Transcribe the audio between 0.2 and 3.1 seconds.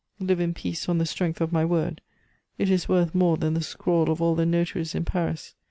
in peace on the strength of my word; it is